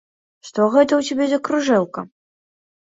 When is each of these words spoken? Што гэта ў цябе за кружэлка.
Што 0.47 0.65
гэта 0.73 0.93
ў 0.97 1.01
цябе 1.11 1.25
за 1.35 1.39
кружэлка. 1.51 2.09